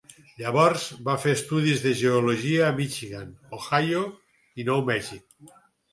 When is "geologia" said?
2.01-2.63